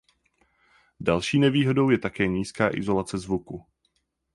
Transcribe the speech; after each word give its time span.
Další 0.99 1.39
nevýhodou 1.39 1.89
je 1.89 1.97
také 1.99 2.27
nízká 2.27 2.75
izolace 2.77 3.17
zvuku. 3.17 3.65